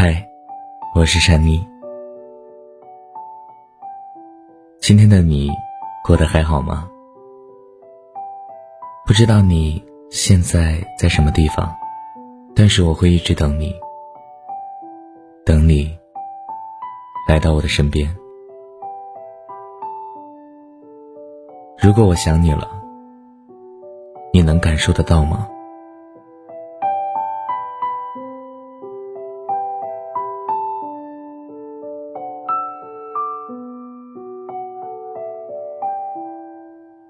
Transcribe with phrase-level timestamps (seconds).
[0.00, 0.24] 嗨，
[0.94, 1.68] 我是珊妮。
[4.80, 5.50] 今天的你
[6.04, 6.88] 过得还好吗？
[9.04, 11.76] 不知道你现在在什么地方，
[12.54, 13.74] 但是我会一直等你，
[15.44, 15.98] 等你
[17.28, 18.08] 来到我的身边。
[21.76, 22.70] 如果我想你了，
[24.32, 25.48] 你能感受得到吗？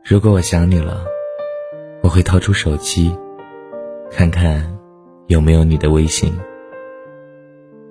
[0.08, 1.04] 如果我想你了，
[2.02, 3.14] 我会掏出手机，
[4.10, 4.66] 看看
[5.26, 6.32] 有没有你的微信。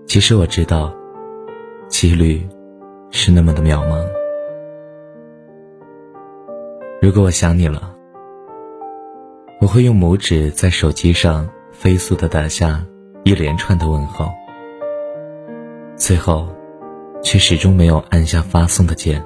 [0.07, 0.91] 其实我知道，
[1.87, 2.41] 几率
[3.11, 4.03] 是那么的渺茫。
[6.99, 7.95] 如果我想你了，
[9.61, 12.83] 我会用拇指在手机上飞速的打下
[13.25, 14.27] 一连串的问候，
[15.95, 16.47] 最后
[17.21, 19.23] 却始终没有按下发送的键，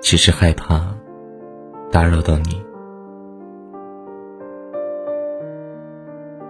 [0.00, 0.95] 只是害怕。
[1.90, 2.62] 打扰到你。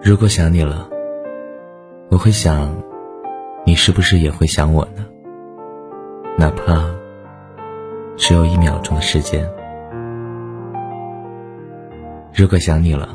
[0.01, 0.89] 如果想你了，
[2.09, 2.75] 我会想，
[3.65, 5.05] 你是不是也会想我呢？
[6.37, 6.85] 哪怕
[8.15, 9.47] 只有一秒钟的时间。
[12.33, 13.09] 如果想你了，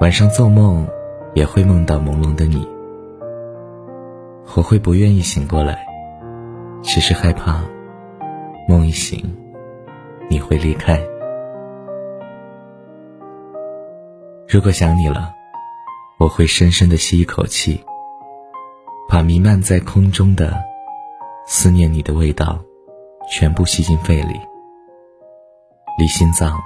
[0.00, 0.86] 晚上做梦
[1.34, 2.66] 也会梦到朦胧的你。
[4.56, 5.86] 我会不愿意醒过来，
[6.82, 7.62] 只是害怕
[8.66, 9.22] 梦一醒。
[10.30, 10.96] 你会离开。
[14.48, 15.34] 如果想你了，
[16.20, 17.84] 我会深深的吸一口气，
[19.08, 20.56] 把弥漫在空中的
[21.48, 22.60] 思念你的味道
[23.28, 24.40] 全部吸进肺里，
[25.98, 26.56] 离心脏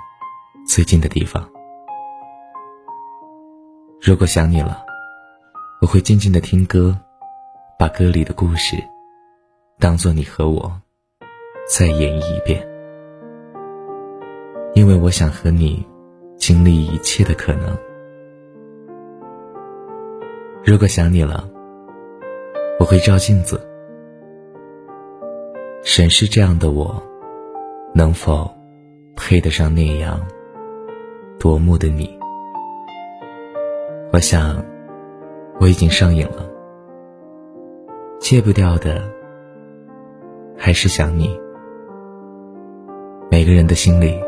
[0.67, 1.43] 最近的地方。
[3.99, 4.85] 如果想你了，
[5.81, 6.95] 我会静静的听歌，
[7.79, 8.77] 把歌里的故事
[9.79, 10.71] 当做你和我
[11.67, 12.74] 再演绎一遍。
[14.75, 15.87] 因为我想和你
[16.37, 17.77] 经历一切的可能。
[20.65, 21.49] 如果想你了，
[22.81, 23.61] 我会照镜子，
[25.85, 27.01] 审视这样的我，
[27.95, 28.51] 能否
[29.15, 30.21] 配得上那样
[31.39, 32.19] 夺目的你。
[34.13, 34.65] 我想
[35.61, 36.45] 我已经上瘾了，
[38.19, 39.03] 戒不掉的
[40.59, 41.39] 还是想你。
[43.31, 44.19] 每个人的心里。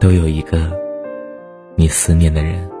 [0.00, 0.72] 都有一个
[1.76, 2.79] 你思念的人。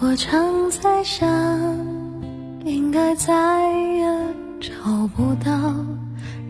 [0.00, 1.28] 我常在想，
[2.64, 4.06] 应该再也
[4.60, 5.74] 找不到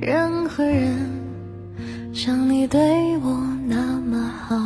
[0.00, 0.94] 任何人
[2.12, 2.78] 像你对
[3.18, 4.56] 我那么好，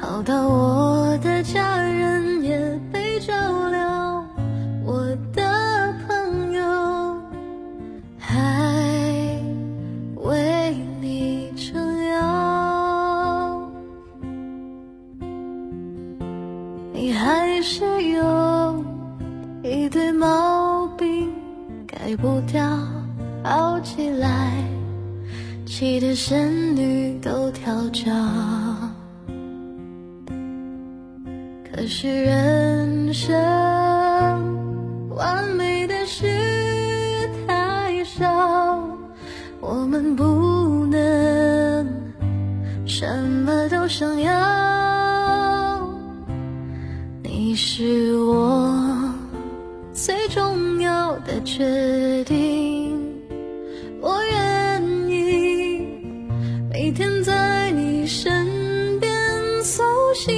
[0.00, 3.34] 好到我的家人也被照
[3.68, 4.24] 料，
[4.86, 7.20] 我的朋友
[8.18, 8.34] 还
[10.16, 11.25] 为你
[19.86, 21.32] 一堆毛病
[21.86, 22.60] 改不掉
[23.44, 24.50] 好起来
[25.64, 28.10] 气得仙女都跳脚
[31.70, 33.32] 可是人生
[35.10, 36.26] 完美的事
[37.46, 38.26] 太少
[39.60, 41.86] 我们不能
[42.84, 45.88] 什么都想要
[47.22, 48.45] 你是我
[51.46, 52.98] 决定，
[54.00, 55.86] 我愿意
[56.68, 59.08] 每天在你身边
[59.62, 60.34] 苏醒，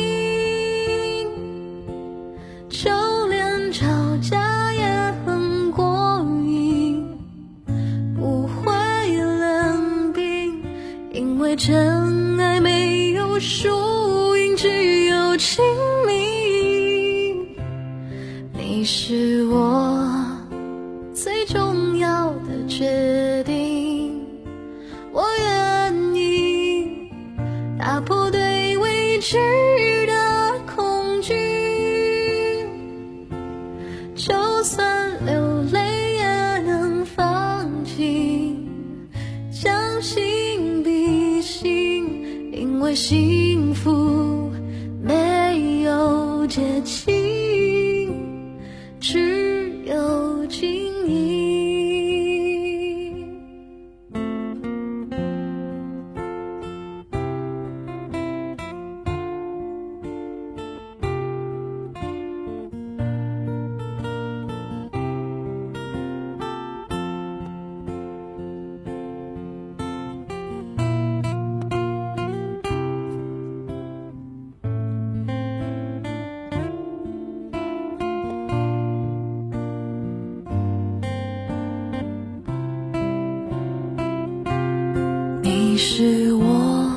[2.68, 2.90] 就
[3.28, 3.86] 连吵
[4.20, 4.84] 架也
[5.24, 7.02] 很过瘾，
[8.14, 8.70] 不会
[9.16, 10.62] 冷冰，
[11.14, 15.64] 因为真爱没有输赢，只有亲
[16.06, 16.18] 密。
[18.52, 19.67] 你是我
[42.94, 44.50] 幸福
[45.02, 47.17] 没有捷径。
[85.78, 86.90] 你是我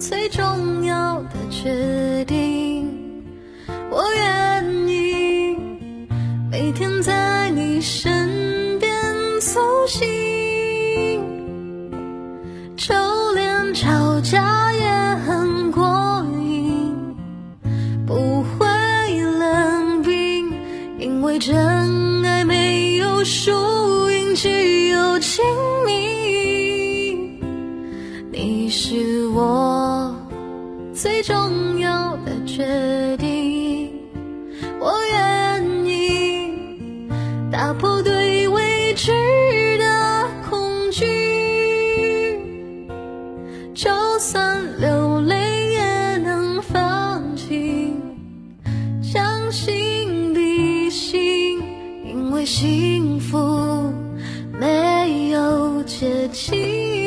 [0.00, 2.88] 最重要的决定，
[3.88, 5.56] 我愿意
[6.50, 8.90] 每天在你身边
[9.40, 10.02] 苏醒，
[12.76, 12.96] 就
[13.36, 14.90] 连吵架也
[15.24, 16.92] 很过瘾，
[18.04, 18.66] 不会
[19.38, 20.52] 冷冰，
[20.98, 21.54] 因为真
[31.78, 33.92] 重要的决定，
[34.80, 36.50] 我愿意
[37.52, 39.12] 打破对未知
[39.78, 41.06] 的恐惧，
[43.74, 43.88] 就
[44.18, 47.92] 算流泪也能放弃，
[49.00, 51.60] 将心比心，
[52.04, 53.38] 因为幸福
[54.58, 56.97] 没有捷径。